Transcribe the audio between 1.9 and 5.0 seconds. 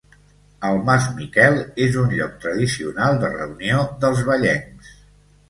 un lloc tradicional de reunió dels vallencs.